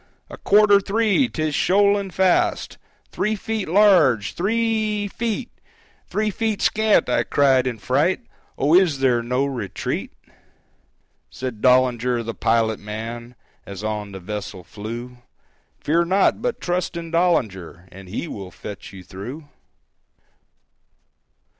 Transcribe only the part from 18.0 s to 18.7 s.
he will